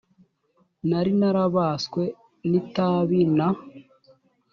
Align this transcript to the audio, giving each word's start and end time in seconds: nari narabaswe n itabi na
nari 0.89 1.11
narabaswe 1.19 2.03
n 2.49 2.51
itabi 2.61 3.19
na 3.37 3.47